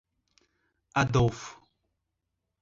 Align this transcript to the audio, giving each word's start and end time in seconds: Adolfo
Adolfo 1.01 1.57